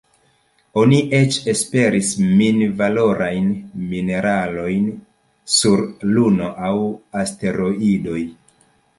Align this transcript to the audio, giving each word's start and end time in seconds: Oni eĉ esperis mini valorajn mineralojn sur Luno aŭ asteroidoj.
Oni 0.83 0.99
eĉ 1.15 1.35
esperis 1.51 2.07
mini 2.39 2.69
valorajn 2.79 3.51
mineralojn 3.91 4.87
sur 5.57 5.83
Luno 6.15 6.49
aŭ 6.69 6.73
asteroidoj. 7.25 8.23